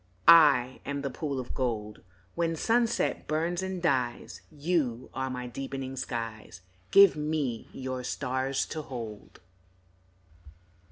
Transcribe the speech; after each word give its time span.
I 0.27 0.79
am 0.83 1.03
the 1.03 1.11
pool 1.11 1.39
of 1.39 1.53
gold 1.53 2.01
When 2.33 2.55
sunset 2.55 3.27
burns 3.27 3.61
and 3.61 3.83
dies, 3.83 4.41
You 4.51 5.11
are 5.13 5.29
my 5.29 5.45
deepening 5.45 5.95
skies, 5.95 6.61
Give 6.89 7.15
me 7.15 7.67
your 7.71 8.03
stars 8.03 8.65
to 8.73 8.81
hold. 8.81 9.41